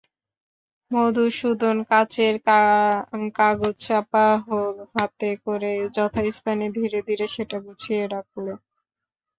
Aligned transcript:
মধুসূদন 0.91 1.77
কাঁচের 1.89 2.35
কাগজচাপা 3.37 4.25
হাতে 4.93 5.29
করে 5.45 5.71
যথাস্থানে 5.95 6.65
ধীরে 6.77 6.99
ধীরে 7.07 7.25
সেটা 7.35 7.57
গুছিয়ে 7.65 8.03
রাখলে। 8.07 8.53